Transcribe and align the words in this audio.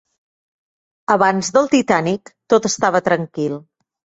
Abans 1.17 1.53
del 1.57 1.69
"Titanic", 1.75 2.35
tot 2.55 2.69
estava 2.73 3.07
tranquil. 3.11 3.61